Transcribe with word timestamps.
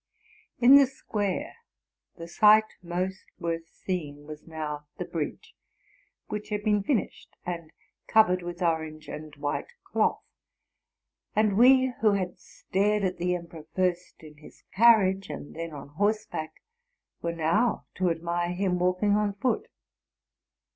In 0.57 0.77
the 0.77 0.87
square, 0.87 1.57
the 2.15 2.27
sight 2.27 2.73
most 2.81 3.23
worth 3.37 3.67
seeing 3.67 4.25
was 4.25 4.47
now 4.47 4.87
the 4.97 5.05
bridge, 5.05 5.55
which 6.27 6.49
had 6.49 6.63
been 6.63 6.81
finished, 6.81 7.29
and 7.45 7.71
covered 8.07 8.41
with 8.41 8.63
orange 8.63 9.07
and 9.07 9.35
white 9.35 9.73
cloth; 9.83 10.23
and 11.35 11.55
we 11.55 11.93
who 12.01 12.13
had 12.13 12.39
stared 12.39 13.03
at 13.03 13.17
the 13.19 13.35
emperor. 13.35 13.67
first 13.75 14.23
in 14.23 14.37
his 14.37 14.63
carriage 14.73 15.29
and 15.29 15.55
then 15.55 15.71
on 15.71 15.89
horseback, 15.89 16.63
were 17.21 17.35
now 17.35 17.85
to 17.93 18.09
admire 18.09 18.53
him 18.55 18.79
walking 18.79 19.11
on 19.15 19.33
foot. 19.35 19.67